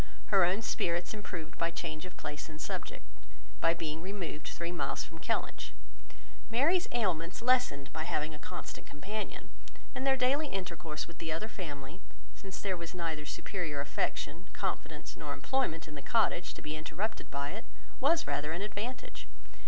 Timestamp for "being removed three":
3.75-4.71